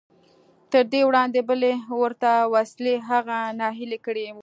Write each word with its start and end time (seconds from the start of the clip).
تر 0.71 0.83
دې 0.93 1.01
وړاندې 1.09 1.39
بلې 1.49 1.73
ورته 2.01 2.31
وسیلې 2.53 2.95
هغه 3.09 3.37
ناهیلی 3.59 3.99
کړی 4.05 4.25
و 4.31 4.37